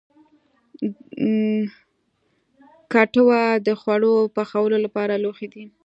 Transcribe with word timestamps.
کټوه 2.93 3.41
د 3.67 3.69
خواړو 3.79 4.13
پخولو 4.35 4.77
لپاره 4.85 5.13
لوښی 5.23 5.47
دی 5.53 5.65